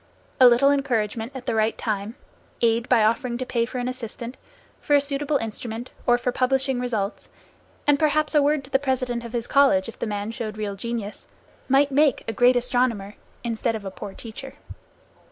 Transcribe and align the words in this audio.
A 0.39 0.47
little 0.47 0.71
encouragement 0.71 1.31
at 1.35 1.45
the 1.45 1.53
right 1.53 1.77
time, 1.77 2.15
aid 2.63 2.89
by 2.89 3.03
offering 3.03 3.37
to 3.37 3.45
pay 3.45 3.67
for 3.67 3.77
an 3.77 3.87
assistant, 3.87 4.35
for 4.79 4.95
a 4.95 4.99
suitable 4.99 5.37
instrument, 5.37 5.91
or 6.07 6.17
for 6.17 6.31
publishing 6.31 6.79
results, 6.79 7.29
and 7.85 7.99
perhaps 7.99 8.33
a 8.33 8.41
word 8.41 8.63
to 8.63 8.71
the 8.71 8.79
president 8.79 9.23
of 9.23 9.33
his 9.33 9.45
college 9.45 9.87
if 9.87 9.99
the 9.99 10.07
man 10.07 10.31
showed 10.31 10.57
real 10.57 10.75
genius, 10.75 11.27
might 11.69 11.91
make 11.91 12.23
a 12.27 12.33
great 12.33 12.55
astronomer, 12.55 13.13
instead 13.43 13.75
of 13.75 13.85
a 13.85 13.91
poor 13.91 14.15
teacher. 14.15 14.55